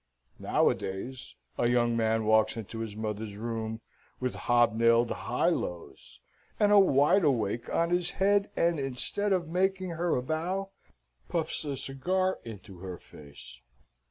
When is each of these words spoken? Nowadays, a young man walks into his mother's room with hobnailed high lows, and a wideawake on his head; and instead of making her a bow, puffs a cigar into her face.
Nowadays, 0.39 1.35
a 1.59 1.67
young 1.67 1.95
man 1.95 2.25
walks 2.25 2.57
into 2.57 2.79
his 2.79 2.95
mother's 2.95 3.35
room 3.37 3.81
with 4.19 4.33
hobnailed 4.33 5.11
high 5.11 5.49
lows, 5.51 6.19
and 6.59 6.71
a 6.71 6.81
wideawake 6.81 7.69
on 7.69 7.91
his 7.91 8.09
head; 8.09 8.49
and 8.55 8.79
instead 8.79 9.31
of 9.31 9.47
making 9.47 9.91
her 9.91 10.15
a 10.15 10.23
bow, 10.23 10.71
puffs 11.29 11.63
a 11.65 11.77
cigar 11.77 12.39
into 12.43 12.79
her 12.79 12.97
face. 12.97 13.61